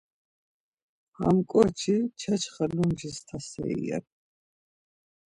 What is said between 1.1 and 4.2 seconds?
Ham ǩoçi çaçxa lumcis taseri ren.